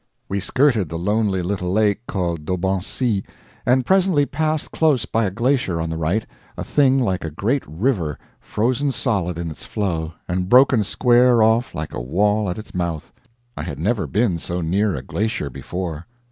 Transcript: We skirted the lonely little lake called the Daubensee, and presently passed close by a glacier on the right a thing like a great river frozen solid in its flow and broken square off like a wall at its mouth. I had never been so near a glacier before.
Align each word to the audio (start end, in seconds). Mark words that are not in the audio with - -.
We 0.27 0.39
skirted 0.39 0.89
the 0.89 0.97
lonely 0.97 1.43
little 1.43 1.71
lake 1.71 2.07
called 2.07 2.43
the 2.47 2.57
Daubensee, 2.57 3.23
and 3.67 3.85
presently 3.85 4.25
passed 4.25 4.71
close 4.71 5.05
by 5.05 5.25
a 5.25 5.29
glacier 5.29 5.79
on 5.79 5.91
the 5.91 5.95
right 5.95 6.25
a 6.57 6.63
thing 6.63 6.99
like 6.99 7.23
a 7.23 7.29
great 7.29 7.61
river 7.67 8.17
frozen 8.39 8.91
solid 8.91 9.37
in 9.37 9.51
its 9.51 9.63
flow 9.67 10.13
and 10.27 10.49
broken 10.49 10.83
square 10.83 11.43
off 11.43 11.75
like 11.75 11.93
a 11.93 12.01
wall 12.01 12.49
at 12.49 12.57
its 12.57 12.73
mouth. 12.73 13.13
I 13.55 13.61
had 13.61 13.77
never 13.77 14.07
been 14.07 14.39
so 14.39 14.59
near 14.59 14.95
a 14.95 15.03
glacier 15.03 15.51
before. 15.51 16.07